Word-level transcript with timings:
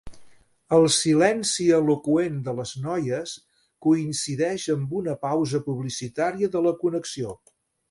El 0.77 0.85
silenci 0.93 1.67
eloqüent 1.79 2.39
de 2.47 2.55
les 2.61 2.71
noies 2.87 3.35
coincideix 3.89 4.67
amb 4.77 4.97
una 5.03 5.17
pausa 5.29 5.63
publicitària 5.71 6.53
de 6.57 6.67
la 6.71 6.77
connexió. 6.85 7.39